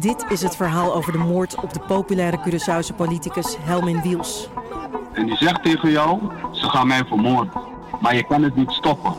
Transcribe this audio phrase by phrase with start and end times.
[0.00, 4.48] Dit is het verhaal over de moord op de populaire Curaçaose politicus Helmin Wiels.
[5.12, 6.20] En die zegt tegen jou,
[6.52, 7.52] ze gaan mij vermoorden.
[8.00, 9.14] Maar je kan het niet stoppen.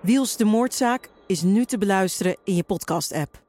[0.00, 3.42] Wiels de moordzaak is nu te beluisteren in je podcast-app.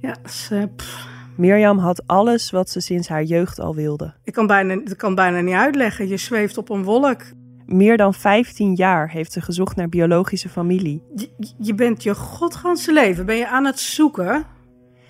[0.00, 1.06] Ja, ze, pff,
[1.36, 4.14] Mirjam had alles wat ze sinds haar jeugd al wilde.
[4.24, 6.08] ik kan bijna, ik kan bijna niet uitleggen.
[6.08, 7.22] Je zweeft op een wolk.
[7.66, 11.02] Meer dan 15 jaar heeft ze gezocht naar biologische familie.
[11.14, 14.46] Je, je bent je godganse leven ben je aan het zoeken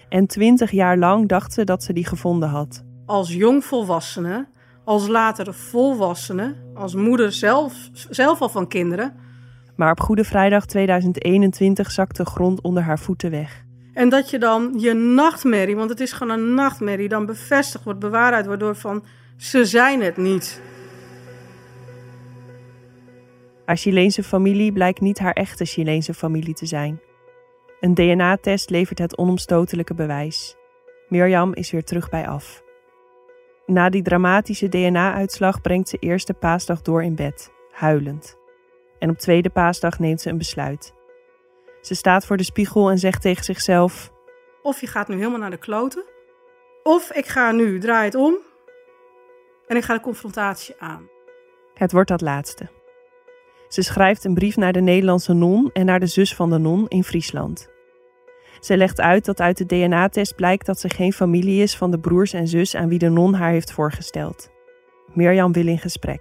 [0.09, 2.85] En 20 jaar lang dacht ze dat ze die gevonden had.
[3.07, 4.47] als jongvolwassene,
[4.85, 7.75] als later volwassene, als moeder zelf,
[8.11, 9.15] zelf al van kinderen.
[9.77, 13.65] Maar op Goede Vrijdag 2021 zakte de grond onder haar voeten weg.
[13.93, 17.99] En dat je dan je nachtmerrie, want het is gewoon een nachtmerrie, dan bevestigd wordt,
[17.99, 19.05] bewaarheid waardoor van
[19.37, 20.61] ze zijn het niet.
[23.65, 27.01] Haar Chileense familie blijkt niet haar echte Chileense familie te zijn.
[27.81, 30.57] Een DNA-test levert het onomstotelijke bewijs.
[31.09, 32.63] Mirjam is weer terug bij af.
[33.67, 38.39] Na die dramatische DNA-uitslag brengt ze eerste paasdag door in bed, huilend.
[38.99, 40.95] En op tweede paasdag neemt ze een besluit.
[41.81, 44.13] Ze staat voor de spiegel en zegt tegen zichzelf:
[44.63, 46.05] Of je gaat nu helemaal naar de kloten,
[46.83, 48.37] of ik ga nu, draai het om
[49.67, 51.09] en ik ga de confrontatie aan.
[51.75, 52.69] Het wordt dat laatste.
[53.75, 56.89] Ze schrijft een brief naar de Nederlandse non en naar de zus van de non
[56.89, 57.69] in Friesland.
[58.61, 61.99] Ze legt uit dat uit de DNA-test blijkt dat ze geen familie is van de
[61.99, 64.51] broers en zus aan wie de non haar heeft voorgesteld.
[65.13, 66.21] Mirjam wil in gesprek.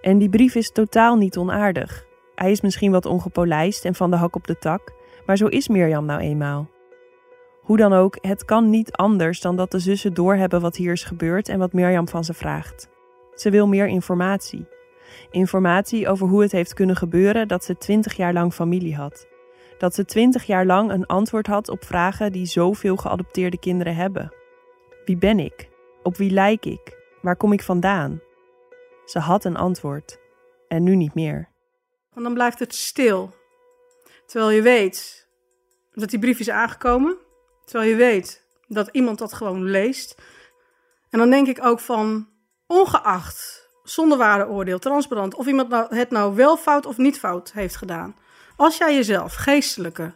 [0.00, 2.06] En die brief is totaal niet onaardig.
[2.34, 4.92] Hij is misschien wat ongepolijst en van de hak op de tak,
[5.26, 6.68] maar zo is Mirjam nou eenmaal.
[7.60, 11.04] Hoe dan ook, het kan niet anders dan dat de zussen doorhebben wat hier is
[11.04, 12.88] gebeurd en wat Mirjam van ze vraagt.
[13.34, 14.76] Ze wil meer informatie.
[15.30, 19.26] Informatie over hoe het heeft kunnen gebeuren dat ze twintig jaar lang familie had.
[19.78, 24.34] Dat ze twintig jaar lang een antwoord had op vragen die zoveel geadopteerde kinderen hebben.
[25.04, 25.68] Wie ben ik?
[26.02, 26.96] Op wie lijk ik?
[27.22, 28.20] Waar kom ik vandaan?
[29.04, 30.18] Ze had een antwoord.
[30.68, 31.48] En nu niet meer.
[32.12, 33.34] Want dan blijft het stil.
[34.26, 35.28] Terwijl je weet
[35.92, 37.16] dat die brief is aangekomen.
[37.64, 40.22] Terwijl je weet dat iemand dat gewoon leest.
[41.10, 42.28] En dan denk ik ook van,
[42.66, 43.57] ongeacht,
[43.90, 48.16] zonder waardeoordeel, transparant, of iemand nou, het nou wel fout of niet fout heeft gedaan.
[48.56, 50.12] Als jij jezelf geestelijke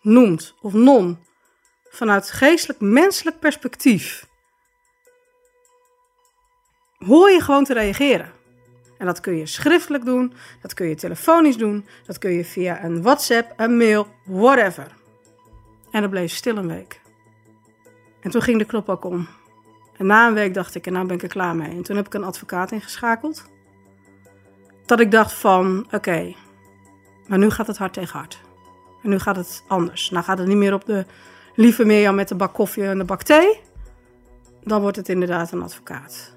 [0.00, 1.18] noemt of non
[1.84, 4.26] vanuit geestelijk menselijk perspectief,
[6.98, 8.32] hoor je gewoon te reageren.
[8.98, 10.32] En dat kun je schriftelijk doen,
[10.62, 14.86] dat kun je telefonisch doen, dat kun je via een WhatsApp, een mail, whatever.
[15.90, 17.00] En dat bleef stil een week.
[18.20, 19.28] En toen ging de knop ook om.
[19.96, 21.70] En na een week dacht ik, en nou ben ik er klaar mee.
[21.70, 23.50] En toen heb ik een advocaat ingeschakeld.
[24.86, 26.34] Dat ik dacht van, oké,
[27.26, 28.40] maar nu gaat het hard tegen hard.
[29.02, 30.10] En nu gaat het anders.
[30.10, 31.06] Nou gaat het niet meer op de
[31.54, 33.60] lieve Mirjam met de bak koffie en de bak thee.
[34.62, 36.36] Dan wordt het inderdaad een advocaat.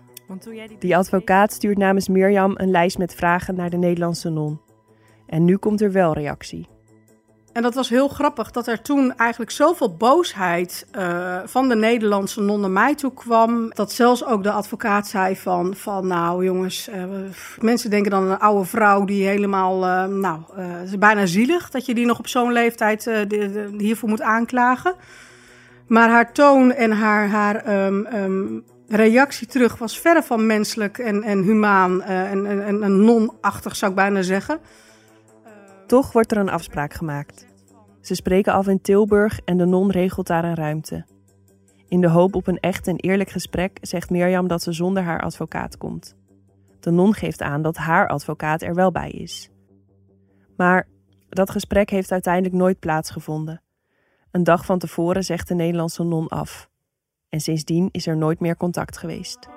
[0.80, 4.62] Die advocaat stuurt namens Mirjam een lijst met vragen naar de Nederlandse non.
[5.26, 6.68] En nu komt er wel reactie.
[7.56, 12.42] En dat was heel grappig dat er toen eigenlijk zoveel boosheid eh, van de Nederlandse
[12.42, 13.70] non naar mij toe kwam.
[13.74, 17.04] Dat zelfs ook de advocaat zei van, van nou jongens, eh,
[17.60, 21.94] mensen denken dan een oude vrouw die helemaal, eh, nou, het bijna zielig dat je
[21.94, 23.10] die nog op zo'n leeftijd
[23.78, 24.96] hiervoor moet aanklagen.
[25.88, 31.24] Maar haar toon en haar, haar ehm, ehm, reactie terug was verre van menselijk en,
[31.24, 34.60] en humaan en, en- en non-achtig zou ik bijna zeggen.
[35.85, 37.47] Toch wordt er een afspraak gemaakt.
[38.01, 41.06] Ze spreken af in Tilburg en de non regelt daar een ruimte.
[41.88, 45.22] In de hoop op een echt en eerlijk gesprek zegt Mirjam dat ze zonder haar
[45.22, 46.16] advocaat komt.
[46.79, 49.50] De non geeft aan dat haar advocaat er wel bij is.
[50.57, 50.88] Maar
[51.29, 53.62] dat gesprek heeft uiteindelijk nooit plaatsgevonden.
[54.31, 56.69] Een dag van tevoren zegt de Nederlandse non af.
[57.29, 59.47] En sindsdien is er nooit meer contact geweest.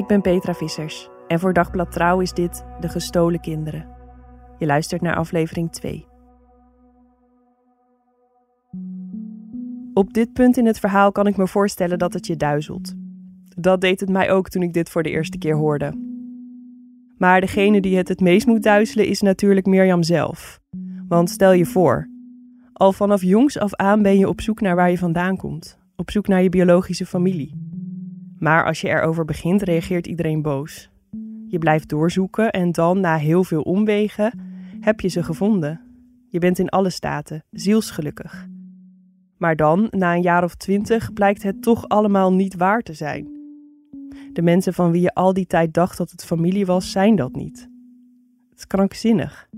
[0.00, 3.86] Ik ben Petra Vissers en voor Dagblad Trouw is dit De Gestolen Kinderen.
[4.58, 6.06] Je luistert naar aflevering 2.
[9.94, 12.94] Op dit punt in het verhaal kan ik me voorstellen dat het je duizelt.
[13.56, 15.92] Dat deed het mij ook toen ik dit voor de eerste keer hoorde.
[17.18, 20.60] Maar degene die het het meest moet duizelen is natuurlijk Mirjam zelf.
[21.08, 22.08] Want stel je voor,
[22.72, 26.10] al vanaf jongs af aan ben je op zoek naar waar je vandaan komt, op
[26.10, 27.69] zoek naar je biologische familie.
[28.40, 30.90] Maar als je erover begint, reageert iedereen boos.
[31.46, 34.40] Je blijft doorzoeken en dan, na heel veel omwegen,
[34.80, 35.80] heb je ze gevonden.
[36.28, 38.48] Je bent in alle staten, zielsgelukkig.
[39.36, 43.28] Maar dan, na een jaar of twintig, blijkt het toch allemaal niet waar te zijn.
[44.32, 47.34] De mensen van wie je al die tijd dacht dat het familie was, zijn dat
[47.34, 47.68] niet.
[48.50, 49.48] Het is krankzinnig.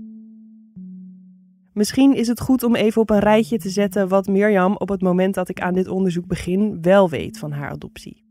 [1.73, 5.01] Misschien is het goed om even op een rijtje te zetten wat Mirjam op het
[5.01, 8.22] moment dat ik aan dit onderzoek begin wel weet van haar adoptie.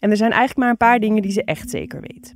[0.00, 2.34] En er zijn eigenlijk maar een paar dingen die ze echt zeker weet.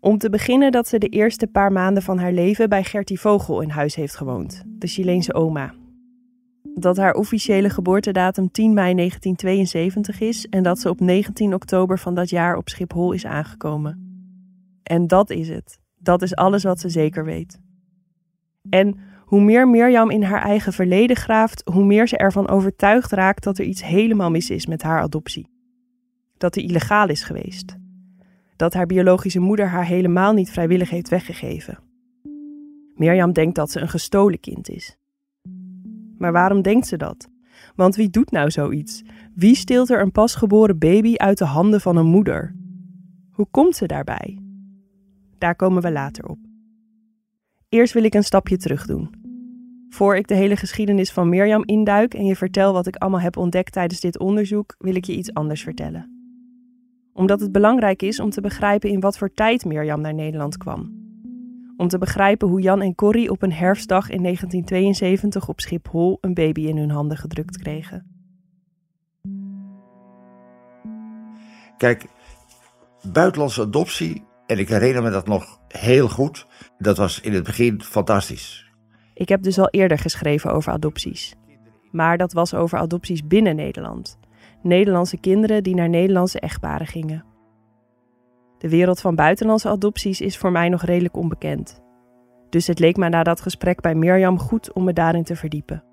[0.00, 3.60] Om te beginnen dat ze de eerste paar maanden van haar leven bij Gertie Vogel
[3.60, 5.74] in huis heeft gewoond, de Chileense oma.
[6.74, 12.14] Dat haar officiële geboortedatum 10 mei 1972 is en dat ze op 19 oktober van
[12.14, 14.10] dat jaar op Schiphol is aangekomen.
[14.82, 15.78] En dat is het.
[15.98, 17.60] Dat is alles wat ze zeker weet.
[18.70, 23.44] En hoe meer Mirjam in haar eigen verleden graaft, hoe meer ze ervan overtuigd raakt
[23.44, 25.51] dat er iets helemaal mis is met haar adoptie.
[26.42, 27.76] Dat hij illegaal is geweest.
[28.56, 31.78] Dat haar biologische moeder haar helemaal niet vrijwillig heeft weggegeven.
[32.94, 34.96] Mirjam denkt dat ze een gestolen kind is.
[36.18, 37.28] Maar waarom denkt ze dat?
[37.74, 39.02] Want wie doet nou zoiets?
[39.34, 42.54] Wie steelt er een pasgeboren baby uit de handen van een moeder?
[43.30, 44.38] Hoe komt ze daarbij?
[45.38, 46.38] Daar komen we later op.
[47.68, 49.14] Eerst wil ik een stapje terug doen.
[49.88, 53.36] Voor ik de hele geschiedenis van Mirjam induik en je vertel wat ik allemaal heb
[53.36, 56.21] ontdekt tijdens dit onderzoek, wil ik je iets anders vertellen.
[57.12, 61.00] Omdat het belangrijk is om te begrijpen in wat voor tijd Mirjam naar Nederland kwam.
[61.76, 66.34] Om te begrijpen hoe Jan en Corrie op een herfstdag in 1972 op Schiphol een
[66.34, 68.06] baby in hun handen gedrukt kregen.
[71.76, 72.06] Kijk,
[73.12, 76.46] buitenlandse adoptie, en ik herinner me dat nog heel goed,
[76.78, 78.70] dat was in het begin fantastisch.
[79.14, 81.34] Ik heb dus al eerder geschreven over adopties.
[81.90, 84.18] Maar dat was over adopties binnen Nederland.
[84.64, 87.24] Nederlandse kinderen die naar Nederlandse echtparen gingen.
[88.58, 91.82] De wereld van buitenlandse adopties is voor mij nog redelijk onbekend.
[92.50, 95.84] Dus het leek me na dat gesprek bij Mirjam goed om me daarin te verdiepen.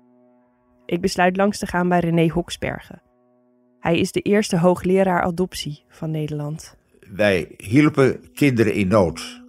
[0.86, 3.02] Ik besluit langs te gaan bij René Hoksbergen.
[3.80, 6.76] Hij is de eerste hoogleraar adoptie van Nederland.
[7.14, 9.42] Wij hielpen kinderen in nood.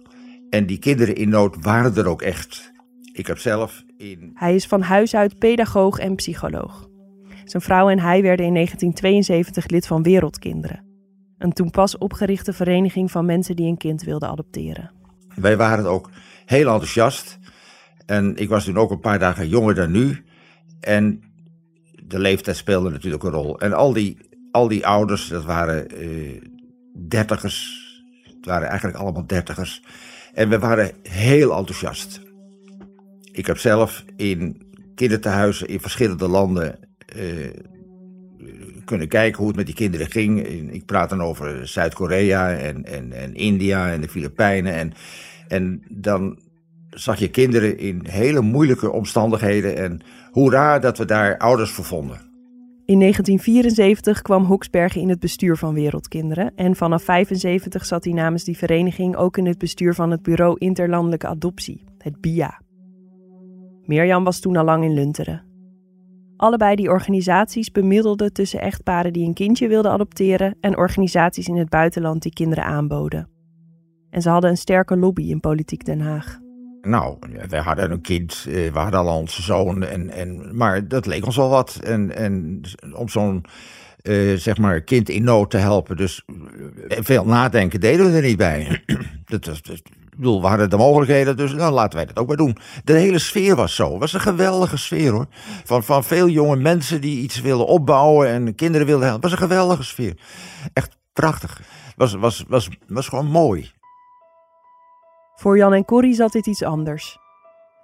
[0.50, 2.72] En die kinderen in nood waren er ook echt.
[3.12, 4.30] Ik heb zelf in.
[4.34, 6.90] Hij is van huis uit pedagoog en psycholoog.
[7.44, 10.84] Zijn vrouw en hij werden in 1972 lid van Wereldkinderen.
[11.38, 14.90] Een toen pas opgerichte vereniging van mensen die een kind wilden adopteren.
[15.34, 16.10] Wij waren ook
[16.44, 17.38] heel enthousiast.
[18.06, 20.24] En ik was toen ook een paar dagen jonger dan nu.
[20.80, 21.22] En
[22.06, 23.60] de leeftijd speelde natuurlijk een rol.
[23.60, 24.18] En al die,
[24.50, 26.40] al die ouders, dat waren eh,
[27.08, 27.80] dertigers.
[28.24, 29.82] Het waren eigenlijk allemaal dertigers.
[30.32, 32.20] En we waren heel enthousiast.
[33.32, 36.78] Ik heb zelf in kinderthuizen in verschillende landen
[38.84, 40.46] kunnen kijken hoe het met die kinderen ging.
[40.72, 44.72] Ik praat dan over Zuid-Korea en, en, en India en de Filipijnen.
[44.74, 44.92] En,
[45.48, 46.38] en dan
[46.90, 49.76] zag je kinderen in hele moeilijke omstandigheden.
[49.76, 50.00] En
[50.30, 52.30] hoera dat we daar ouders voor vonden.
[52.84, 58.44] In 1974 kwam Hoeksbergen in het bestuur van Wereldkinderen en vanaf 75 zat hij namens
[58.44, 62.60] die vereniging ook in het bestuur van het Bureau Interlandelijke Adoptie, het BIA.
[63.84, 65.51] Mirjam was toen al lang in Lunteren.
[66.42, 71.68] Allebei die organisaties bemiddelden tussen echtparen die een kindje wilden adopteren en organisaties in het
[71.68, 73.28] buitenland die kinderen aanboden.
[74.10, 76.38] En ze hadden een sterke lobby in politiek Den Haag.
[76.80, 77.18] Nou,
[77.48, 81.26] wij hadden een kind, eh, we hadden al onze zoon, en, en, maar dat leek
[81.26, 81.80] ons wel wat.
[81.84, 82.60] En, en
[82.94, 83.44] om zo'n
[84.02, 85.96] uh, zeg maar kind in nood te helpen.
[85.96, 86.24] Dus
[86.88, 88.82] eh, veel nadenken deden we er niet bij.
[89.24, 89.62] dat,
[90.12, 92.56] ik bedoel, we hadden de mogelijkheden, dus nou, laten wij dat ook maar doen.
[92.84, 93.90] De hele sfeer was zo.
[93.90, 95.26] Het was een geweldige sfeer hoor.
[95.64, 99.30] Van, van veel jonge mensen die iets wilden opbouwen en kinderen wilden helpen.
[99.30, 100.20] Het was een geweldige sfeer.
[100.72, 101.56] Echt prachtig.
[101.56, 103.70] Het was, was, was, was gewoon mooi.
[105.34, 107.18] Voor Jan en Corrie zat dit iets anders.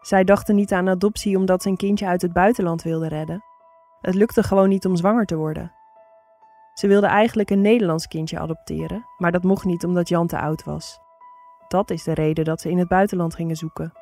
[0.00, 3.44] Zij dachten niet aan adoptie omdat ze een kindje uit het buitenland wilden redden.
[4.00, 5.72] Het lukte gewoon niet om zwanger te worden.
[6.74, 10.64] Ze wilden eigenlijk een Nederlands kindje adopteren, maar dat mocht niet omdat Jan te oud
[10.64, 11.06] was.
[11.68, 13.92] Dat is de reden dat ze in het buitenland gingen zoeken.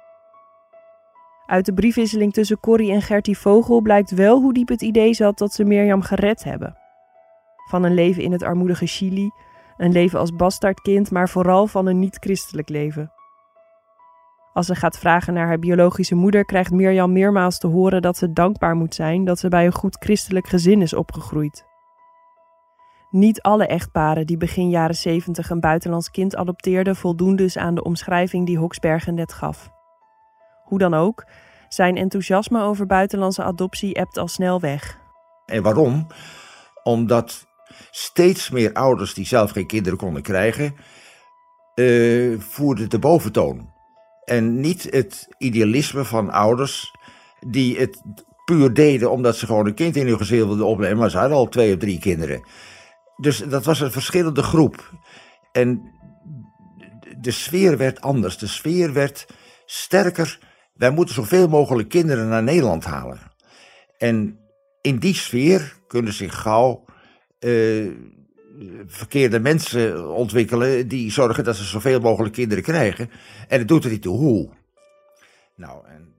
[1.47, 5.39] Uit de briefwisseling tussen Corrie en Gertie Vogel blijkt wel hoe diep het idee zat
[5.39, 6.77] dat ze Mirjam gered hebben.
[7.69, 9.31] Van een leven in het armoedige Chili,
[9.77, 13.13] een leven als bastaardkind, maar vooral van een niet-christelijk leven.
[14.53, 18.33] Als ze gaat vragen naar haar biologische moeder, krijgt Mirjam meermaals te horen dat ze
[18.33, 21.65] dankbaar moet zijn dat ze bij een goed christelijk gezin is opgegroeid.
[23.11, 27.83] Niet alle echtparen die begin jaren 70 een buitenlands kind adopteerden, voldoen dus aan de
[27.83, 29.71] omschrijving die Hoksbergen net gaf.
[30.65, 31.27] Hoe dan ook,
[31.69, 34.99] zijn enthousiasme over buitenlandse adoptie ebt al snel weg.
[35.47, 36.07] En waarom?
[36.83, 37.47] Omdat
[37.91, 40.75] steeds meer ouders die zelf geen kinderen konden krijgen,
[41.75, 43.75] uh, voerde de boventoon.
[44.25, 46.95] En niet het idealisme van ouders
[47.41, 48.03] die het
[48.45, 50.97] puur deden omdat ze gewoon een kind in hun gezin wilden opnemen.
[50.97, 52.45] Maar ze hadden al twee of drie kinderen.
[53.17, 54.93] Dus dat was een verschillende groep.
[55.53, 55.93] En
[57.21, 58.39] de sfeer werd anders.
[58.39, 59.27] De sfeer werd
[59.65, 60.39] sterker.
[60.75, 63.19] Wij moeten zoveel mogelijk kinderen naar Nederland halen.
[63.99, 64.39] En
[64.81, 66.85] in die sfeer kunnen zich gauw
[67.41, 67.91] uh,
[68.87, 73.11] verkeerde mensen ontwikkelen die zorgen dat ze zoveel mogelijk kinderen krijgen.
[73.49, 74.49] En het doet er niet toe hoe.
[75.57, 76.15] Nou, en...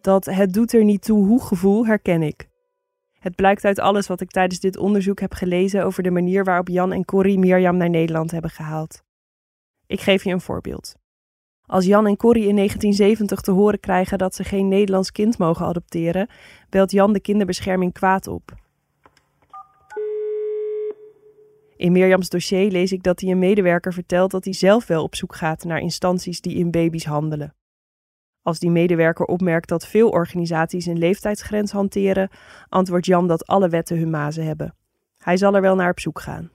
[0.00, 2.49] Dat het doet er niet toe hoe gevoel herken ik.
[3.20, 6.68] Het blijkt uit alles wat ik tijdens dit onderzoek heb gelezen over de manier waarop
[6.68, 9.02] Jan en Corrie Mirjam naar Nederland hebben gehaald.
[9.86, 10.94] Ik geef je een voorbeeld.
[11.66, 15.66] Als Jan en Corrie in 1970 te horen krijgen dat ze geen Nederlands kind mogen
[15.66, 16.28] adopteren,
[16.68, 18.54] belt Jan de kinderbescherming kwaad op.
[21.76, 25.14] In Mirjams dossier lees ik dat hij een medewerker vertelt dat hij zelf wel op
[25.14, 27.54] zoek gaat naar instanties die in baby's handelen.
[28.42, 32.30] Als die medewerker opmerkt dat veel organisaties een leeftijdsgrens hanteren,
[32.68, 34.74] antwoordt Jan dat alle wetten hun mazen hebben.
[35.18, 36.50] Hij zal er wel naar op zoek gaan.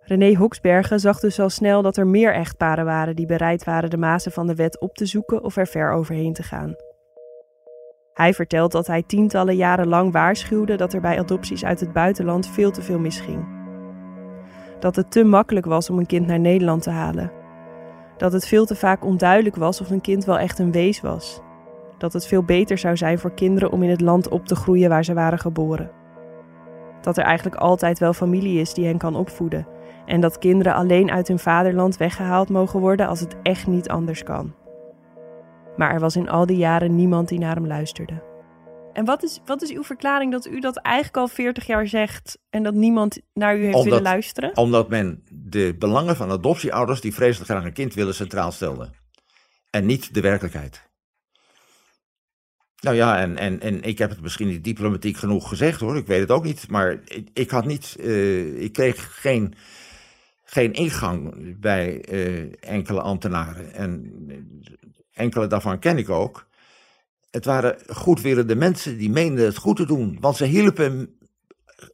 [0.00, 3.96] René Hoksbergen zag dus al snel dat er meer echtparen waren die bereid waren de
[3.96, 6.74] mazen van de wet op te zoeken of er ver overheen te gaan.
[8.14, 12.48] Hij vertelt dat hij tientallen jaren lang waarschuwde dat er bij adopties uit het buitenland
[12.48, 13.46] veel te veel misging.
[14.80, 17.43] Dat het te makkelijk was om een kind naar Nederland te halen.
[18.16, 21.40] Dat het veel te vaak onduidelijk was of een kind wel echt een wees was.
[21.98, 24.88] Dat het veel beter zou zijn voor kinderen om in het land op te groeien
[24.88, 25.90] waar ze waren geboren.
[27.00, 29.66] Dat er eigenlijk altijd wel familie is die hen kan opvoeden.
[30.06, 34.22] En dat kinderen alleen uit hun vaderland weggehaald mogen worden als het echt niet anders
[34.22, 34.54] kan.
[35.76, 38.33] Maar er was in al die jaren niemand die naar hem luisterde.
[38.94, 42.38] En wat is, wat is uw verklaring dat u dat eigenlijk al 40 jaar zegt
[42.50, 44.56] en dat niemand naar u heeft willen luisteren?
[44.56, 48.90] Omdat men de belangen van adoptieouders die vreselijk graag een kind willen centraal stelde.
[49.70, 50.88] En niet de werkelijkheid.
[52.80, 56.06] Nou ja, en, en, en ik heb het misschien niet diplomatiek genoeg gezegd hoor, ik
[56.06, 56.68] weet het ook niet.
[56.68, 59.54] Maar ik, ik had niet, uh, ik kreeg geen,
[60.44, 63.74] geen ingang bij uh, enkele ambtenaren.
[63.74, 64.12] En
[65.12, 66.46] enkele daarvan ken ik ook.
[67.34, 70.16] Het waren goedwillende mensen die meenden het goed te doen.
[70.20, 71.18] Want ze hielpen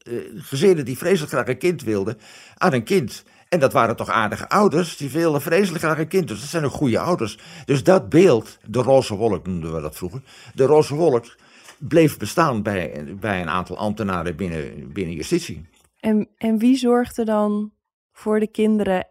[0.02, 2.18] uh, gezinnen die vreselijk graag een kind wilden
[2.56, 3.24] aan een kind.
[3.48, 6.28] En dat waren toch aardige ouders, die wilden vreselijk graag een kind.
[6.28, 7.38] Dus dat zijn ook goede ouders.
[7.64, 10.22] Dus dat beeld, de roze wolk noemden we dat vroeger.
[10.54, 11.36] De roze wolk
[11.78, 15.68] bleef bestaan bij, bij een aantal ambtenaren binnen, binnen justitie.
[16.00, 17.72] En, en wie zorgde dan
[18.12, 19.08] voor de kinderen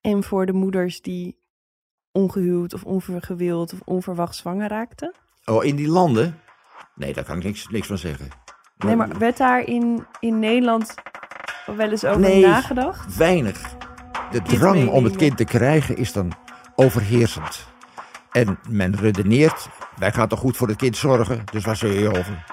[0.00, 1.38] en voor de moeders die
[2.10, 5.14] ongehuwd of onvergewild of onverwacht zwanger raakten?
[5.44, 6.40] Oh, in die landen?
[6.94, 8.28] Nee, daar kan ik niks, niks van zeggen.
[8.76, 10.94] Nee, maar werd daar in, in Nederland
[11.66, 13.16] wel eens over nee, nagedacht?
[13.16, 13.76] weinig.
[14.30, 16.32] De drang om het kind te krijgen is dan
[16.76, 17.66] overheersend.
[18.30, 22.08] En men redeneert, wij gaan toch goed voor het kind zorgen, dus waar zul je
[22.08, 22.44] over?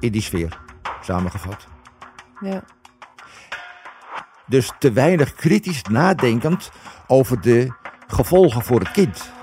[0.00, 0.60] In die sfeer,
[1.00, 1.66] samengevat.
[2.40, 2.62] Ja.
[4.46, 6.70] Dus te weinig kritisch nadenkend
[7.06, 7.68] over de
[8.06, 9.34] gevolgen voor het kind.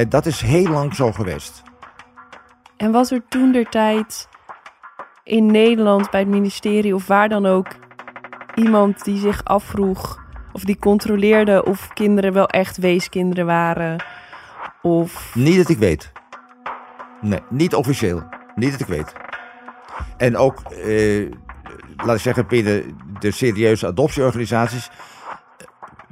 [0.00, 1.62] En dat is heel lang zo geweest.
[2.76, 4.28] En was er toen der tijd
[5.24, 7.66] in Nederland bij het ministerie of waar dan ook
[8.54, 10.18] iemand die zich afvroeg
[10.52, 14.04] of die controleerde of kinderen wel echt weeskinderen waren?
[14.82, 15.34] Of...
[15.34, 16.12] Niet dat ik weet.
[17.20, 18.22] Nee, niet officieel.
[18.54, 19.12] Niet dat ik weet.
[20.16, 21.30] En ook, eh,
[21.96, 24.90] laat ik zeggen, binnen de serieuze adoptieorganisaties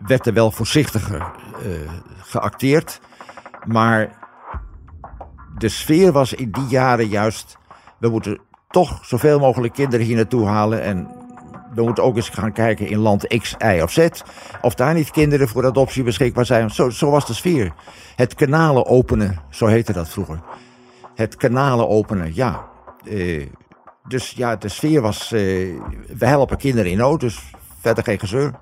[0.07, 1.33] werd er wel voorzichtiger
[1.67, 1.91] uh,
[2.23, 3.01] geacteerd.
[3.69, 4.19] Maar
[5.59, 7.59] de sfeer was in die jaren juist.
[7.99, 10.83] We moeten toch zoveel mogelijk kinderen hier naartoe halen.
[10.83, 11.09] En
[11.75, 14.09] we moeten ook eens gaan kijken in land X, Y of Z.
[14.61, 16.71] Of daar niet kinderen voor adoptie beschikbaar zijn.
[16.71, 17.73] Zo, zo was de sfeer.
[18.17, 20.41] Het kanalen openen, zo heette dat vroeger.
[21.15, 22.67] Het kanalen openen, ja.
[23.05, 23.47] Uh,
[24.09, 25.33] dus ja, de sfeer was.
[25.33, 25.41] Uh,
[26.19, 28.53] we helpen kinderen in nood, dus verder geen gezeur.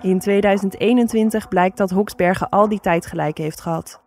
[0.00, 4.02] In 2021 blijkt dat Hoksbergen al die tijd gelijk heeft gehad.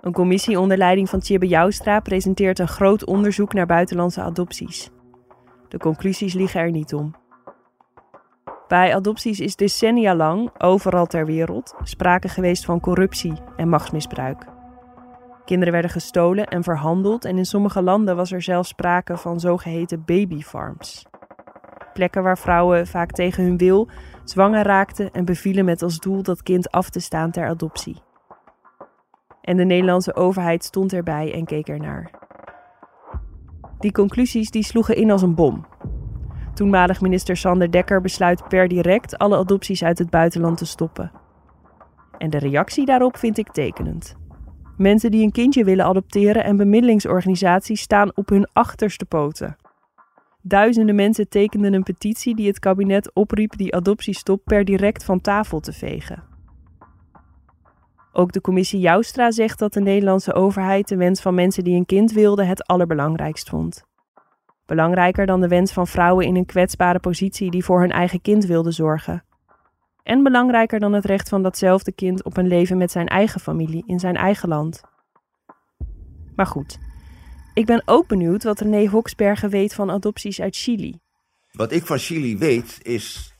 [0.00, 4.90] Een commissie onder leiding van Tjibbe Joustra presenteert een groot onderzoek naar buitenlandse adopties.
[5.68, 7.14] De conclusies liegen er niet om.
[8.68, 14.46] Bij adopties is decennia lang, overal ter wereld, sprake geweest van corruptie en machtsmisbruik.
[15.44, 20.02] Kinderen werden gestolen en verhandeld en in sommige landen was er zelfs sprake van zogeheten
[20.04, 21.06] babyfarms.
[21.98, 23.88] Plekken waar vrouwen vaak tegen hun wil
[24.24, 27.96] zwanger raakten en bevielen met als doel dat kind af te staan ter adoptie.
[29.40, 32.10] En de Nederlandse overheid stond erbij en keek ernaar.
[33.78, 35.66] Die conclusies die sloegen in als een bom.
[36.54, 41.12] Toenmalig minister Sander Dekker besluit per direct alle adopties uit het buitenland te stoppen.
[42.18, 44.16] En de reactie daarop vind ik tekenend.
[44.76, 49.56] Mensen die een kindje willen adopteren en bemiddelingsorganisaties staan op hun achterste poten.
[50.48, 55.60] Duizenden mensen tekenden een petitie die het kabinet opriep die adoptiestop per direct van tafel
[55.60, 56.22] te vegen.
[58.12, 61.86] Ook de commissie Joustra zegt dat de Nederlandse overheid de wens van mensen die een
[61.86, 63.84] kind wilden het allerbelangrijkst vond.
[64.66, 68.44] Belangrijker dan de wens van vrouwen in een kwetsbare positie die voor hun eigen kind
[68.44, 69.24] wilden zorgen.
[70.02, 73.82] En belangrijker dan het recht van datzelfde kind op een leven met zijn eigen familie
[73.86, 74.80] in zijn eigen land.
[76.34, 76.78] Maar goed,
[77.58, 81.00] ik ben ook benieuwd wat René Hoksbergen weet van adopties uit Chili.
[81.52, 83.34] Wat ik van Chili weet is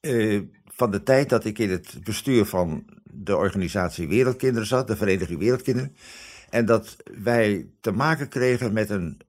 [0.00, 4.96] uh, van de tijd dat ik in het bestuur van de organisatie Wereldkinderen zat, de
[4.96, 5.96] Vereniging Wereldkinderen.
[6.50, 9.20] En dat wij te maken kregen met een,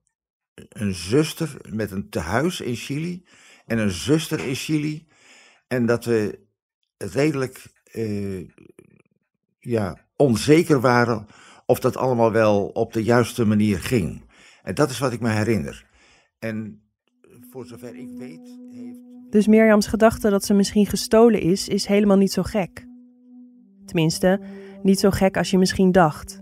[0.70, 3.24] een zuster, met een tehuis in Chili
[3.66, 5.08] en een zuster in Chili.
[5.68, 6.40] En dat we
[6.98, 8.50] redelijk uh,
[9.60, 11.28] ja, onzeker waren
[11.66, 14.28] of dat allemaal wel op de juiste manier ging.
[14.70, 15.86] En dat is wat ik me herinner.
[16.40, 16.82] En
[17.50, 19.00] voor zover ik weet heeft...
[19.30, 22.88] Dus Mirjams gedachte dat ze misschien gestolen is, is helemaal niet zo gek.
[23.86, 24.40] Tenminste,
[24.84, 26.42] niet zo gek als je misschien dacht.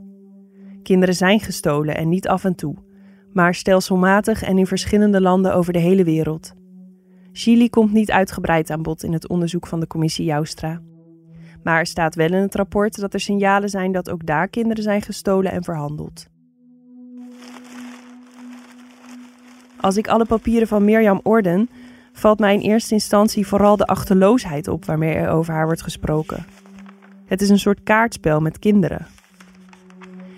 [0.84, 2.76] Kinderen zijn gestolen en niet af en toe,
[3.34, 6.54] maar stelselmatig en in verschillende landen over de hele wereld.
[7.32, 10.82] Chili komt niet uitgebreid aan bod in het onderzoek van de commissie Joustra.
[11.64, 14.84] Maar er staat wel in het rapport dat er signalen zijn dat ook daar kinderen
[14.84, 16.36] zijn gestolen en verhandeld.
[19.80, 21.70] Als ik alle papieren van Mirjam orden,
[22.14, 26.46] valt mij in eerste instantie vooral de achterloosheid op waarmee er over haar wordt gesproken.
[27.26, 29.08] Het is een soort kaartspel met kinderen.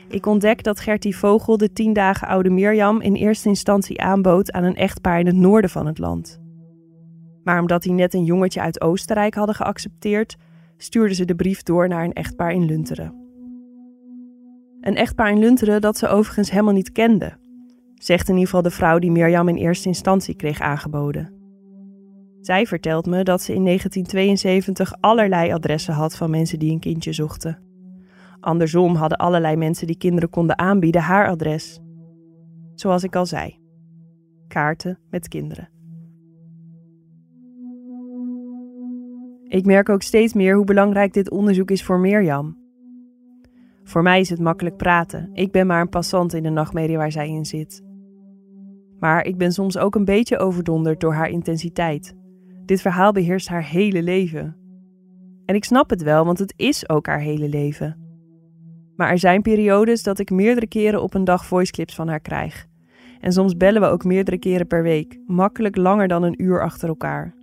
[0.08, 4.64] Ik ontdek dat Gertie Vogel de tien dagen oude Mirjam in eerste instantie aanbood aan
[4.64, 6.40] een echtpaar in het noorden van het land.
[7.44, 10.36] Maar omdat die net een jongetje uit Oostenrijk hadden geaccepteerd,
[10.78, 13.14] stuurde ze de brief door naar een echtpaar in Lunteren.
[14.82, 17.38] Een echtpaar in Lunteren dat ze overigens helemaal niet kende,
[18.04, 21.34] zegt in ieder geval de vrouw die Mirjam in eerste instantie kreeg aangeboden.
[22.42, 27.14] Zij vertelt me dat ze in 1972 allerlei adressen had van mensen die een kindje
[27.14, 27.60] zochten.
[28.40, 31.80] Andersom hadden allerlei mensen die kinderen konden aanbieden haar adres.
[32.76, 33.60] Zoals ik al zei:
[34.48, 35.70] kaarten met kinderen.
[39.44, 42.58] Ik merk ook steeds meer hoe belangrijk dit onderzoek is voor Mirjam.
[43.84, 45.30] Voor mij is het makkelijk praten.
[45.34, 47.88] Ik ben maar een passant in de nachtmerrie waar zij in zit.
[49.00, 52.16] Maar ik ben soms ook een beetje overdonderd door haar intensiteit.
[52.66, 54.56] Dit verhaal beheerst haar hele leven.
[55.46, 57.98] En ik snap het wel, want het is ook haar hele leven.
[58.96, 62.68] Maar er zijn periodes dat ik meerdere keren op een dag voiceclips van haar krijg.
[63.20, 66.88] En soms bellen we ook meerdere keren per week, makkelijk langer dan een uur achter
[66.88, 67.39] elkaar.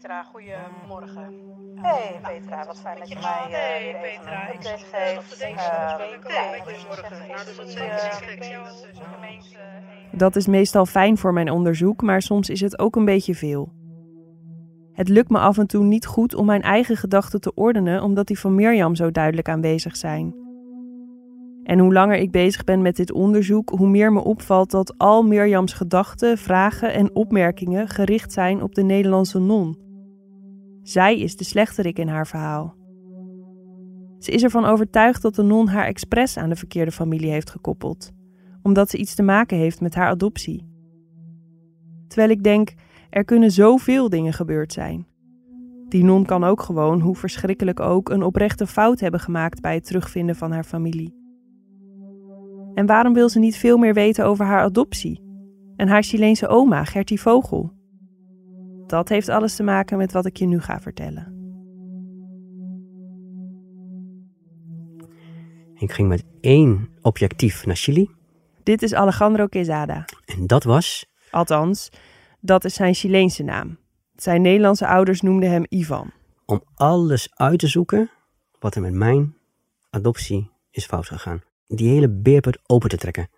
[0.00, 1.34] Petra, goedemorgen.
[1.74, 5.42] Hey Petra, wat fijn dat je mij uh, hey, Petra, een update geeft.
[6.26, 7.28] Hey, goedemorgen.
[7.28, 8.18] Nou, dat is zeker
[10.12, 13.72] dat is meestal fijn voor mijn onderzoek, maar soms is het ook een beetje veel.
[14.92, 18.26] Het lukt me af en toe niet goed om mijn eigen gedachten te ordenen, omdat
[18.26, 20.34] die van Mirjam zo duidelijk aanwezig zijn.
[21.62, 25.22] En hoe langer ik bezig ben met dit onderzoek, hoe meer me opvalt dat al
[25.22, 29.87] Mirjams gedachten, vragen en opmerkingen gericht zijn op de Nederlandse non.
[30.88, 32.74] Zij is de slechterik in haar verhaal.
[34.18, 38.16] Ze is ervan overtuigd dat de non haar expres aan de verkeerde familie heeft gekoppeld
[38.62, 40.66] omdat ze iets te maken heeft met haar adoptie.
[42.08, 42.74] Terwijl ik denk,
[43.10, 45.06] er kunnen zoveel dingen gebeurd zijn.
[45.88, 49.86] Die non kan ook gewoon, hoe verschrikkelijk ook, een oprechte fout hebben gemaakt bij het
[49.86, 51.16] terugvinden van haar familie.
[52.74, 55.22] En waarom wil ze niet veel meer weten over haar adoptie?
[55.76, 57.72] En haar Chileense oma, Gertie Vogel?
[58.88, 61.36] Dat heeft alles te maken met wat ik je nu ga vertellen.
[65.74, 68.16] Ik ging met één objectief naar Chili
[68.68, 70.04] dit is Alejandro Quezada.
[70.24, 71.06] En dat was?
[71.30, 71.88] Althans,
[72.40, 73.78] dat is zijn Chileense naam.
[74.16, 76.10] Zijn Nederlandse ouders noemden hem Ivan.
[76.46, 78.10] Om alles uit te zoeken
[78.58, 79.34] wat er met mijn
[79.90, 81.42] adoptie is fout gegaan.
[81.66, 83.28] Die hele beerput open te trekken.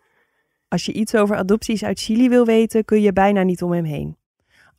[0.68, 3.84] Als je iets over adopties uit Chili wil weten, kun je bijna niet om hem
[3.84, 4.16] heen.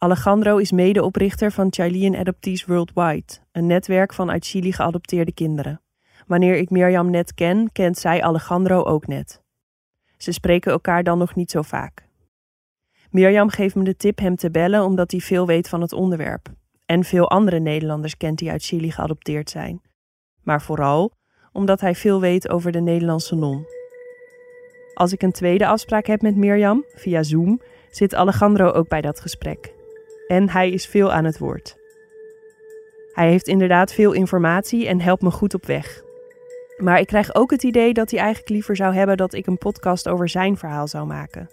[0.04, 5.82] Alejandro is medeoprichter van Chilean Adoptees Worldwide, een netwerk van uit Chili geadopteerde kinderen.
[6.28, 9.42] Wanneer ik Mirjam net ken, kent zij Alejandro ook net.
[10.18, 12.08] Ze spreken elkaar dan nog niet zo vaak.
[13.10, 16.48] Mirjam geeft me de tip hem te bellen omdat hij veel weet van het onderwerp.
[16.86, 19.82] En veel andere Nederlanders kent die uit Chili geadopteerd zijn.
[20.44, 21.12] Maar vooral
[21.52, 23.66] omdat hij veel weet over de Nederlandse non.
[24.94, 29.20] Als ik een tweede afspraak heb met Mirjam, via Zoom, zit Alejandro ook bij dat
[29.20, 29.80] gesprek.
[30.32, 31.78] En hij is veel aan het woord.
[33.14, 36.02] Hij heeft inderdaad veel informatie en helpt me goed op weg.
[36.78, 39.58] Maar ik krijg ook het idee dat hij eigenlijk liever zou hebben dat ik een
[39.58, 41.50] podcast over zijn verhaal zou maken.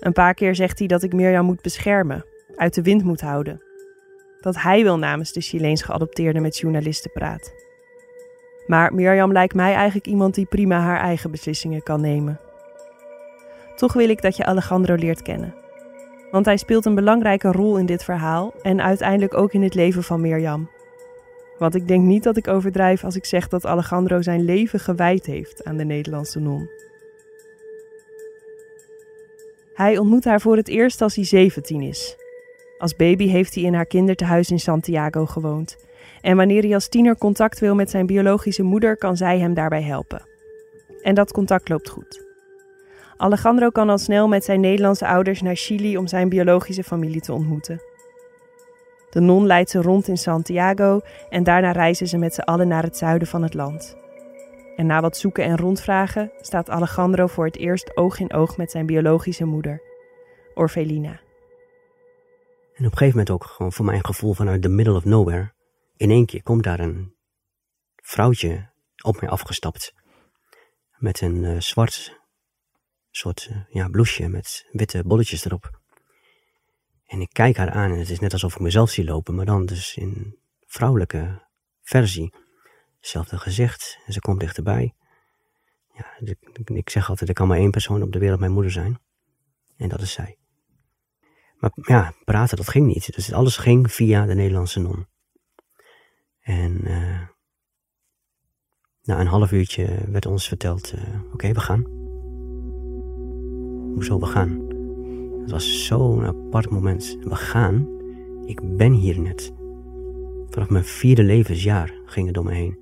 [0.00, 2.24] Een paar keer zegt hij dat ik Mirjam moet beschermen,
[2.56, 3.62] uit de wind moet houden.
[4.40, 7.52] Dat hij wil namens de Chileens geadopteerde met journalisten praat.
[8.66, 12.40] Maar Mirjam lijkt mij eigenlijk iemand die prima haar eigen beslissingen kan nemen.
[13.76, 15.59] Toch wil ik dat je Alejandro leert kennen.
[16.30, 20.02] Want hij speelt een belangrijke rol in dit verhaal en uiteindelijk ook in het leven
[20.02, 20.70] van Mirjam.
[21.58, 25.26] Want ik denk niet dat ik overdrijf als ik zeg dat Alejandro zijn leven gewijd
[25.26, 26.70] heeft aan de Nederlandse non.
[29.74, 32.16] Hij ontmoet haar voor het eerst als hij 17 is.
[32.78, 35.76] Als baby heeft hij in haar kindertehuis in Santiago gewoond.
[36.20, 39.82] En wanneer hij als tiener contact wil met zijn biologische moeder, kan zij hem daarbij
[39.82, 40.22] helpen.
[41.02, 42.29] En dat contact loopt goed.
[43.20, 47.32] Alejandro kan al snel met zijn Nederlandse ouders naar Chili om zijn biologische familie te
[47.32, 47.82] ontmoeten.
[49.10, 52.82] De non leidt ze rond in Santiago en daarna reizen ze met z'n allen naar
[52.82, 53.96] het zuiden van het land.
[54.76, 58.70] En na wat zoeken en rondvragen staat Alejandro voor het eerst oog in oog met
[58.70, 59.82] zijn biologische moeder,
[60.54, 61.20] Orfelina.
[62.74, 65.52] En op een gegeven moment ook gewoon voor mijn gevoel vanuit the middle of nowhere.
[65.96, 67.14] In één keer komt daar een
[67.96, 68.70] vrouwtje
[69.04, 69.94] op mij afgestapt.
[70.96, 72.19] Met een uh, zwart
[73.10, 75.80] soort uh, ja, blouseje met witte bolletjes erop.
[77.06, 79.46] En ik kijk haar aan en het is net alsof ik mezelf zie lopen, maar
[79.46, 81.48] dan dus in vrouwelijke
[81.82, 82.34] versie.
[82.96, 84.94] Hetzelfde gezicht en ze komt dichterbij.
[85.92, 86.18] Ja,
[86.64, 89.00] ik zeg altijd, er kan maar één persoon op de wereld mijn moeder zijn.
[89.76, 90.38] En dat is zij.
[91.56, 93.14] Maar ja, praten, dat ging niet.
[93.14, 95.06] Dus alles ging via de Nederlandse non.
[96.40, 97.28] En uh,
[99.02, 101.99] na een half uurtje werd ons verteld, uh, oké, we gaan.
[103.94, 104.60] Hoezo we gaan?
[105.40, 107.18] Het was zo'n apart moment.
[107.20, 107.88] We gaan.
[108.44, 109.52] Ik ben hier net.
[110.48, 112.78] Vanaf mijn vierde levensjaar ging het door me heen.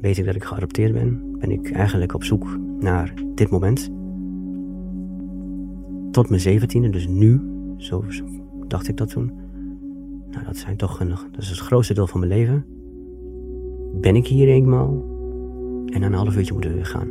[0.00, 3.90] Weet ik dat ik geadopteerd ben, ben ik eigenlijk op zoek naar dit moment.
[6.10, 7.40] Tot mijn zeventiende, dus nu,
[7.76, 8.04] zo,
[8.66, 9.32] dacht ik dat toen.
[10.30, 12.64] Nou, dat zijn toch een, dat is het grootste deel van mijn leven.
[14.00, 15.04] Ben ik hier eenmaal
[15.86, 17.10] en na een half uurtje moeten we weer gaan.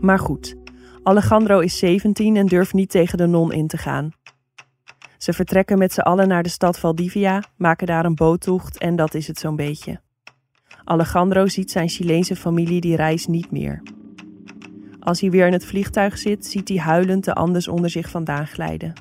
[0.00, 0.56] Maar goed,
[1.02, 4.10] Alejandro is 17 en durft niet tegen de non in te gaan.
[5.18, 9.14] Ze vertrekken met z'n allen naar de stad Valdivia, maken daar een boottocht en dat
[9.14, 10.00] is het zo'n beetje.
[10.84, 13.82] Alejandro ziet zijn Chileense familie die reis niet meer.
[15.00, 18.46] Als hij weer in het vliegtuig zit, ziet hij huilend de Andes onder zich vandaan
[18.46, 18.92] glijden.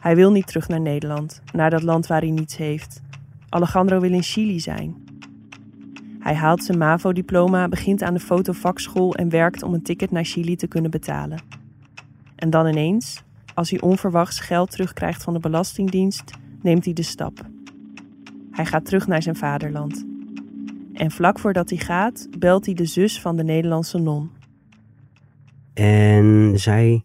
[0.00, 3.00] Hij wil niet terug naar Nederland, naar dat land waar hij niets heeft.
[3.48, 5.07] Alejandro wil in Chili zijn.
[6.28, 10.56] Hij haalt zijn MAVO-diploma, begint aan de fotovakschool en werkt om een ticket naar Chili
[10.56, 11.42] te kunnen betalen.
[12.36, 13.22] En dan ineens,
[13.54, 16.30] als hij onverwachts geld terugkrijgt van de Belastingdienst,
[16.62, 17.46] neemt hij de stap.
[18.50, 20.06] Hij gaat terug naar zijn vaderland.
[20.92, 24.30] En vlak voordat hij gaat, belt hij de zus van de Nederlandse non.
[25.74, 27.04] En zij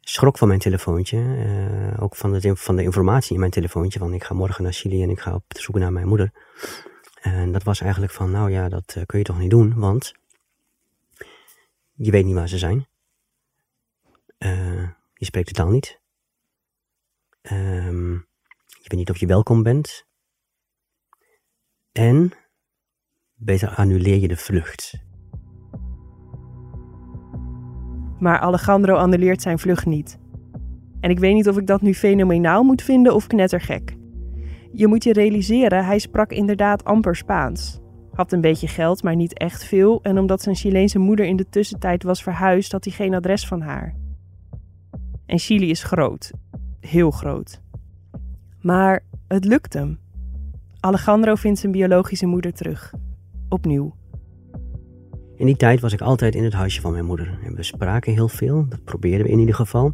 [0.00, 4.14] schrok van mijn telefoontje, uh, ook van de, van de informatie in mijn telefoontje, van
[4.14, 6.32] ik ga morgen naar Chili en ik ga op zoek naar mijn moeder.
[7.24, 10.14] En dat was eigenlijk van, nou ja, dat uh, kun je toch niet doen, want
[11.92, 12.86] je weet niet waar ze zijn.
[14.38, 16.00] Uh, je spreekt de taal niet.
[17.42, 18.12] Um,
[18.66, 20.06] je weet niet of je welkom bent.
[21.92, 22.32] En
[23.34, 24.94] beter annuleer je de vlucht.
[28.18, 30.18] Maar Alejandro annuleert zijn vlucht niet.
[31.00, 33.96] En ik weet niet of ik dat nu fenomenaal moet vinden of knettergek.
[34.76, 37.80] Je moet je realiseren, hij sprak inderdaad amper Spaans.
[38.12, 40.02] Had een beetje geld, maar niet echt veel.
[40.02, 43.60] En omdat zijn Chileense moeder in de tussentijd was verhuisd, had hij geen adres van
[43.60, 43.94] haar.
[45.26, 46.32] En Chili is groot.
[46.80, 47.60] Heel groot.
[48.60, 49.98] Maar het lukt hem.
[50.80, 52.94] Alejandro vindt zijn biologische moeder terug.
[53.48, 53.94] Opnieuw.
[55.36, 57.38] In die tijd was ik altijd in het huisje van mijn moeder.
[57.44, 59.92] En we spraken heel veel, dat probeerden we in ieder geval.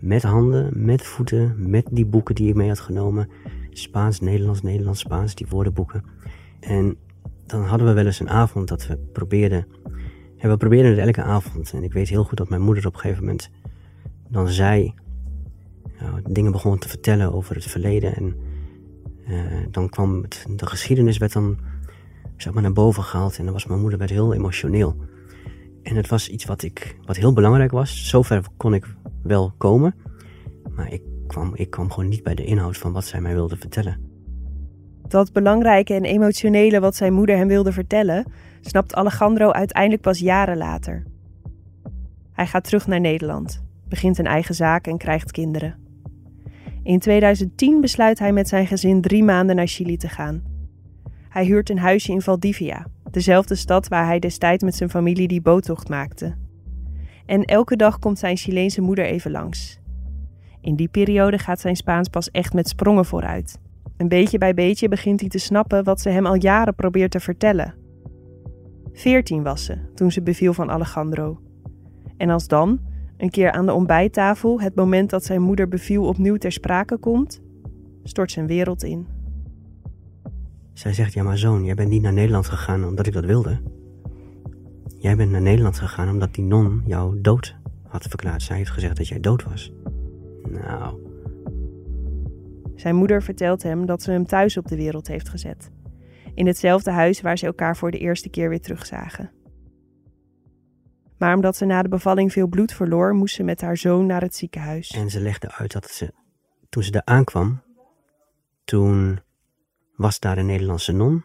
[0.00, 3.28] Met handen, met voeten, met die boeken die ik mee had genomen.
[3.78, 6.04] Spaans, Nederlands, Nederlands, Spaans, die woordenboeken.
[6.60, 6.96] En
[7.46, 9.66] dan hadden we wel eens een avond dat we probeerden.
[10.38, 11.72] En we probeerden het elke avond.
[11.72, 13.50] En ik weet heel goed dat mijn moeder op een gegeven moment
[14.28, 14.48] dan.
[16.00, 18.16] Nou, dingen begon te vertellen over het verleden.
[18.16, 18.36] En
[19.28, 20.22] uh, dan kwam
[20.56, 21.58] de geschiedenis werd dan
[22.36, 23.38] zeg maar naar boven gehaald.
[23.38, 24.96] En dan was mijn moeder werd heel emotioneel.
[25.82, 28.08] En het was iets wat, ik, wat heel belangrijk was.
[28.08, 29.94] Zover kon ik wel komen.
[30.74, 33.56] Maar ik kwam, ik kwam gewoon niet bij de inhoud van wat zij mij wilde
[33.56, 34.00] vertellen.
[35.08, 40.56] Dat belangrijke en emotionele wat zijn moeder hem wilde vertellen, snapt Alejandro uiteindelijk pas jaren
[40.56, 41.02] later.
[42.32, 45.74] Hij gaat terug naar Nederland begint een eigen zaak en krijgt kinderen.
[46.82, 50.42] In 2010 besluit hij met zijn gezin drie maanden naar Chili te gaan.
[51.28, 55.40] Hij huurt een huisje in Valdivia, dezelfde stad waar hij destijds met zijn familie die
[55.40, 56.34] boottocht maakte.
[57.26, 59.80] En elke dag komt zijn Chileense moeder even langs.
[60.66, 63.58] In die periode gaat zijn Spaans pas echt met sprongen vooruit.
[63.96, 67.20] Een beetje bij beetje begint hij te snappen wat ze hem al jaren probeert te
[67.20, 67.74] vertellen.
[68.92, 71.40] Veertien was ze toen ze beviel van Alejandro.
[72.16, 72.80] En als dan,
[73.16, 77.40] een keer aan de ontbijttafel, het moment dat zijn moeder beviel opnieuw ter sprake komt,
[78.02, 79.06] stort zijn wereld in.
[80.72, 83.60] Zij zegt, ja maar zoon, jij bent niet naar Nederland gegaan omdat ik dat wilde.
[84.98, 87.56] Jij bent naar Nederland gegaan omdat die non jou dood
[87.88, 88.42] had verklaard.
[88.42, 89.72] Zij heeft gezegd dat jij dood was.
[90.48, 91.14] Nou.
[92.74, 95.70] Zijn moeder vertelt hem dat ze hem thuis op de wereld heeft gezet.
[96.34, 99.30] In hetzelfde huis waar ze elkaar voor de eerste keer weer terugzagen.
[101.18, 104.20] Maar omdat ze na de bevalling veel bloed verloor, moest ze met haar zoon naar
[104.20, 104.90] het ziekenhuis.
[104.90, 106.12] En ze legde uit dat ze,
[106.68, 107.62] toen ze daar aankwam,
[108.64, 109.20] toen
[109.94, 111.24] was daar een Nederlandse non,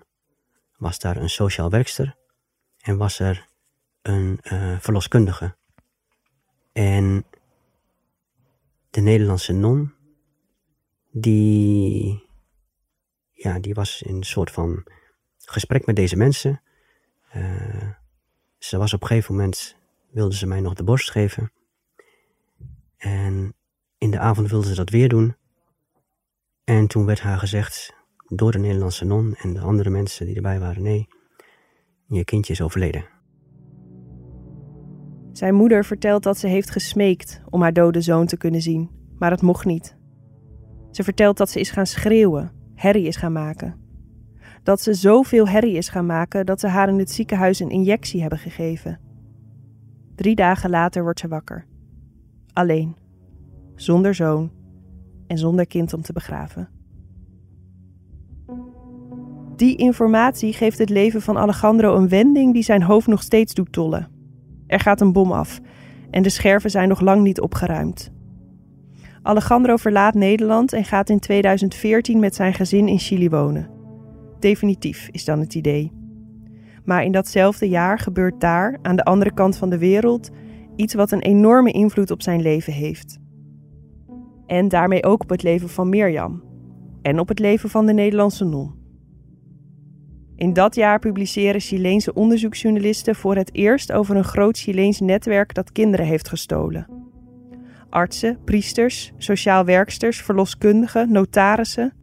[0.77, 2.15] was daar een sociaal werkster
[2.81, 3.47] en was er
[4.01, 5.55] een uh, verloskundige.
[6.71, 7.25] En
[8.91, 9.93] de Nederlandse non,
[11.11, 12.23] die,
[13.31, 14.87] ja, die was in een soort van
[15.37, 16.61] gesprek met deze mensen.
[17.35, 17.91] Uh,
[18.57, 19.75] ze was op een gegeven moment,
[20.09, 21.51] wilde ze mij nog de borst geven.
[22.97, 23.55] En
[23.97, 25.35] in de avond wilde ze dat weer doen.
[26.63, 27.93] En toen werd haar gezegd
[28.27, 31.07] door de Nederlandse non en de andere mensen die erbij waren: nee,
[32.07, 33.20] je kindje is overleden.
[35.31, 39.31] Zijn moeder vertelt dat ze heeft gesmeekt om haar dode zoon te kunnen zien, maar
[39.31, 39.95] het mocht niet.
[40.91, 43.75] Ze vertelt dat ze is gaan schreeuwen, herrie is gaan maken.
[44.63, 48.21] Dat ze zoveel herrie is gaan maken dat ze haar in het ziekenhuis een injectie
[48.21, 48.99] hebben gegeven.
[50.15, 51.65] Drie dagen later wordt ze wakker.
[52.53, 52.95] Alleen,
[53.75, 54.51] zonder zoon
[55.27, 56.69] en zonder kind om te begraven.
[59.55, 63.71] Die informatie geeft het leven van Alejandro een wending die zijn hoofd nog steeds doet
[63.71, 64.10] tollen.
[64.71, 65.59] Er gaat een bom af
[66.11, 68.11] en de scherven zijn nog lang niet opgeruimd.
[69.21, 73.69] Alejandro verlaat Nederland en gaat in 2014 met zijn gezin in Chili wonen.
[74.39, 75.91] Definitief is dan het idee.
[76.83, 80.29] Maar in datzelfde jaar gebeurt daar, aan de andere kant van de wereld,
[80.75, 83.19] iets wat een enorme invloed op zijn leven heeft.
[84.45, 86.43] En daarmee ook op het leven van Mirjam
[87.01, 88.80] en op het leven van de Nederlandse non.
[90.41, 95.71] In dat jaar publiceren Chileense onderzoeksjournalisten voor het eerst over een groot Chileens netwerk dat
[95.71, 96.87] kinderen heeft gestolen.
[97.89, 101.93] Artsen, priesters, sociaal werksters, verloskundigen, notarissen.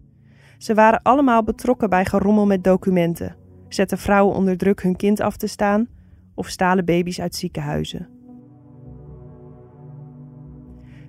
[0.59, 3.37] Ze waren allemaal betrokken bij gerommel met documenten,
[3.68, 5.88] zetten vrouwen onder druk hun kind af te staan
[6.35, 8.09] of stalen baby's uit ziekenhuizen.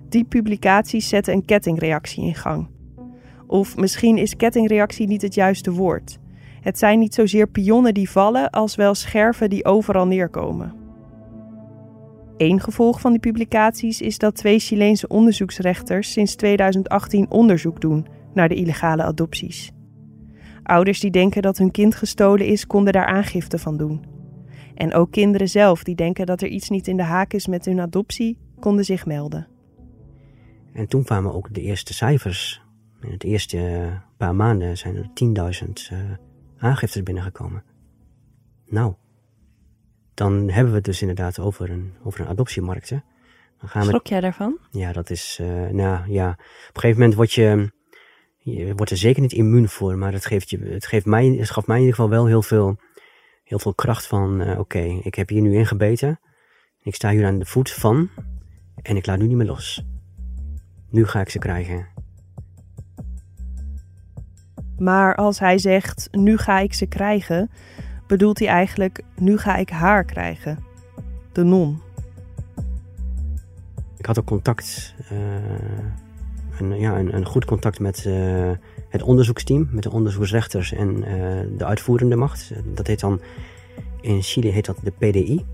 [0.08, 2.68] Die publicaties zetten een kettingreactie in gang.
[3.46, 6.19] Of misschien is kettingreactie niet het juiste woord.
[6.60, 10.74] Het zijn niet zozeer pionnen die vallen, als wel scherven die overal neerkomen.
[12.36, 18.48] Eén gevolg van die publicaties is dat twee Chileense onderzoeksrechters sinds 2018 onderzoek doen naar
[18.48, 19.72] de illegale adopties.
[20.62, 24.04] Ouders die denken dat hun kind gestolen is, konden daar aangifte van doen.
[24.74, 27.64] En ook kinderen zelf die denken dat er iets niet in de haak is met
[27.64, 29.48] hun adoptie, konden zich melden.
[30.72, 32.62] En toen kwamen ook de eerste cijfers.
[33.00, 35.10] In het eerste paar maanden zijn er
[35.66, 35.88] 10.000
[36.60, 37.64] aangiftes binnengekomen.
[38.66, 38.94] Nou,
[40.14, 42.90] dan hebben we het dus inderdaad over een, over een adoptiemarkt.
[42.90, 42.98] Hè.
[43.58, 44.58] Dan gaan Schrok jij daarvan?
[44.70, 47.72] Ja, dat is, uh, nou ja, op een gegeven moment word je,
[48.38, 51.50] je wordt er zeker niet immuun voor, maar het geeft, je, het geeft mij, het
[51.50, 52.76] gaf mij in ieder geval wel heel veel,
[53.44, 56.20] heel veel kracht van, uh, oké, ik heb hier nu ingebeten,
[56.82, 58.08] ik sta hier aan de voet van
[58.82, 59.84] en ik laat nu niet meer los.
[60.90, 61.88] Nu ga ik ze krijgen.
[64.80, 67.50] Maar als hij zegt, nu ga ik ze krijgen,
[68.06, 70.58] bedoelt hij eigenlijk, nu ga ik haar krijgen.
[71.32, 71.80] De non.
[73.96, 75.18] Ik had ook contact, uh,
[76.60, 78.50] een, ja, een, een, goed contact met uh,
[78.88, 82.52] het onderzoeksteam, met de onderzoeksrechters en uh, de uitvoerende macht.
[82.74, 83.20] Dat heet dan,
[84.00, 85.44] in Chili heet dat de PDI,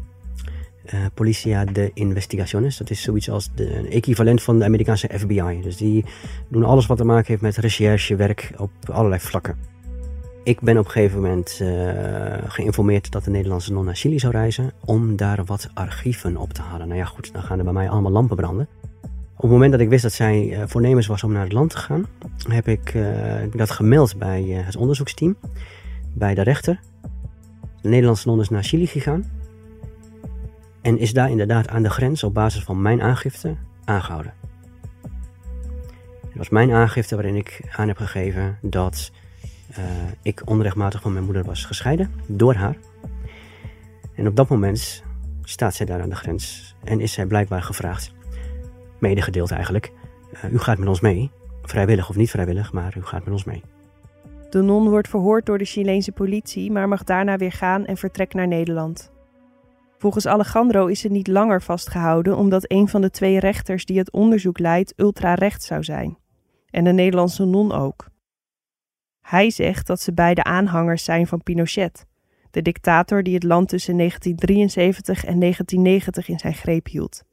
[0.94, 2.76] uh, Policia de Investigaciones.
[2.76, 5.60] Dat is zoiets als de equivalent van de Amerikaanse FBI.
[5.62, 6.04] Dus die
[6.48, 9.56] doen alles wat te maken heeft met recherchewerk op allerlei vlakken.
[10.42, 11.68] Ik ben op een gegeven moment uh,
[12.46, 16.62] geïnformeerd dat de Nederlandse non naar Chili zou reizen om daar wat archieven op te
[16.62, 16.88] halen.
[16.88, 18.68] Nou ja, goed, dan gaan er bij mij allemaal lampen branden.
[19.36, 21.70] Op het moment dat ik wist dat zij uh, voornemens was om naar het land
[21.70, 22.06] te gaan,
[22.48, 22.94] heb ik
[23.56, 25.36] dat gemeld bij het onderzoeksteam,
[26.12, 26.80] bij de rechter.
[27.80, 29.24] De Nederlandse non is naar Chili gegaan
[30.86, 34.34] en is daar inderdaad aan de grens op basis van mijn aangifte aangehouden.
[36.20, 39.10] Het was mijn aangifte waarin ik aan heb gegeven dat
[39.70, 39.84] uh,
[40.22, 42.76] ik onrechtmatig van mijn moeder was gescheiden door haar.
[44.14, 45.02] En op dat moment
[45.42, 48.12] staat zij daar aan de grens en is zij blijkbaar gevraagd,
[48.98, 49.92] medegedeeld eigenlijk,
[50.44, 51.30] uh, u gaat met ons mee,
[51.62, 53.62] vrijwillig of niet vrijwillig, maar u gaat met ons mee.
[54.50, 58.34] De non wordt verhoord door de Chileense politie, maar mag daarna weer gaan en vertrekt
[58.34, 59.14] naar Nederland.
[59.98, 64.12] Volgens Alejandro is ze niet langer vastgehouden omdat een van de twee rechters die het
[64.12, 66.18] onderzoek leidt ultra-rechts zou zijn.
[66.70, 68.08] En de Nederlandse non ook.
[69.20, 72.06] Hij zegt dat ze beide aanhangers zijn van Pinochet,
[72.50, 77.24] de dictator die het land tussen 1973 en 1990 in zijn greep hield.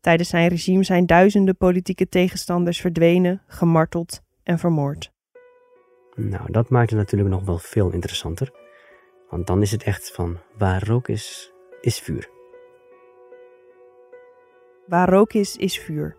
[0.00, 5.12] Tijdens zijn regime zijn duizenden politieke tegenstanders verdwenen, gemarteld en vermoord.
[6.14, 8.52] Nou, dat maakt het natuurlijk nog wel veel interessanter.
[9.30, 11.52] Want dan is het echt van waar rook is,
[11.88, 12.28] is vuur.
[14.86, 16.16] Waar rook is, is vuur.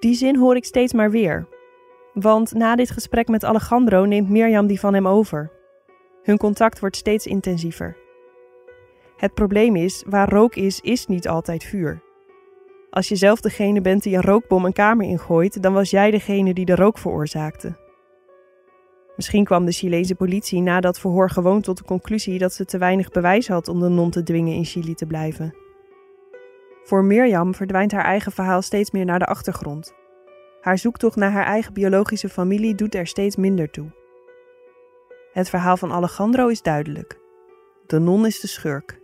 [0.00, 1.48] Die zin hoor ik steeds maar weer.
[2.12, 5.50] Want na dit gesprek met Alejandro neemt Mirjam die van hem over.
[6.22, 7.96] Hun contact wordt steeds intensiever.
[9.16, 12.02] Het probleem is, waar rook is, is niet altijd vuur.
[12.90, 16.54] Als je zelf degene bent die een rookbom een kamer ingooit, dan was jij degene
[16.54, 17.85] die de rook veroorzaakte.
[19.16, 22.78] Misschien kwam de Chileense politie na dat verhoor gewoon tot de conclusie dat ze te
[22.78, 25.54] weinig bewijs had om de non te dwingen in Chili te blijven.
[26.84, 29.94] Voor Mirjam verdwijnt haar eigen verhaal steeds meer naar de achtergrond.
[30.60, 33.90] Haar zoektocht naar haar eigen biologische familie doet er steeds minder toe.
[35.32, 37.18] Het verhaal van Alejandro is duidelijk.
[37.86, 39.00] De non is de schurk.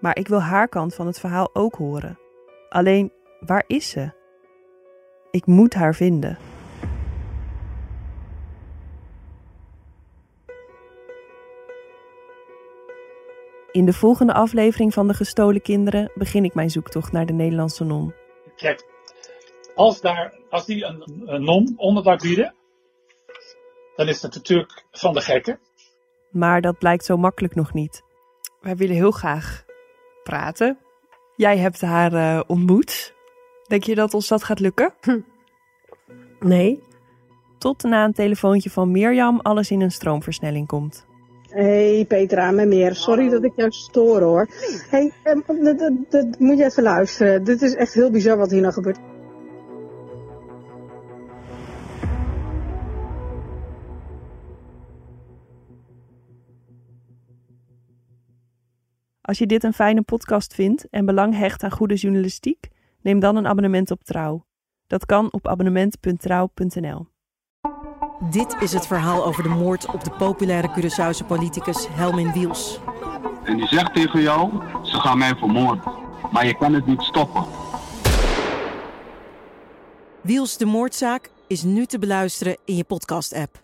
[0.00, 2.18] Maar ik wil haar kant van het verhaal ook horen.
[2.68, 4.10] Alleen, waar is ze?
[5.30, 6.38] Ik moet haar vinden.
[13.72, 17.84] In de volgende aflevering van De Gestolen Kinderen begin ik mijn zoektocht naar de Nederlandse
[17.84, 18.14] non.
[18.56, 18.84] Kijk,
[19.74, 22.54] als, daar, als die een, een non onderdak bieden,
[23.96, 25.58] dan is dat natuurlijk van de gekken.
[26.30, 28.02] Maar dat blijkt zo makkelijk nog niet.
[28.60, 29.64] Wij willen heel graag
[30.22, 30.78] praten.
[31.36, 33.14] Jij hebt haar uh, ontmoet.
[33.68, 34.94] Denk je dat ons dat gaat lukken?
[35.00, 35.20] Hm.
[36.40, 36.82] Nee.
[37.58, 41.06] Tot na een telefoontje van Mirjam alles in een stroomversnelling komt.
[41.52, 42.94] Hey Petra, met meer.
[42.94, 44.48] Sorry dat ik jou stoor hoor.
[44.90, 45.44] Hey, um,
[46.08, 47.44] dat moet je even luisteren.
[47.44, 48.98] Dit is echt heel bizar wat hier nou gebeurt.
[59.20, 62.68] Als je dit een fijne podcast vindt en belang hecht aan goede journalistiek,
[63.00, 64.44] neem dan een abonnement op Trouw.
[64.86, 67.11] Dat kan op abonnement.trouw.nl.
[68.30, 72.78] Dit is het verhaal over de moord op de populaire Curaçaose politicus Helmin Wiels.
[73.44, 74.50] En die zegt tegen jou,
[74.82, 75.84] ze gaan mij vermoorden.
[76.32, 77.44] Maar je kan het niet stoppen.
[80.20, 83.62] Wiels de moordzaak is nu te beluisteren in je podcast-app.